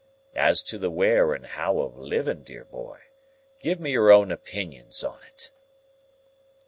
[0.35, 2.99] As to the where and how of living, dear boy,
[3.59, 5.51] give me your own opinions on it."